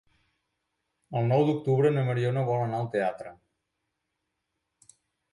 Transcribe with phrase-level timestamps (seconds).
[1.19, 3.35] El nou d'octubre na Mariona vol anar al teatre.